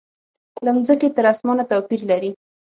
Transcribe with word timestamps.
له 0.63 0.71
مځکې 0.75 1.07
تر 1.15 1.25
اسمانه 1.31 1.63
توپیر 1.71 2.01
لري. 2.11 2.31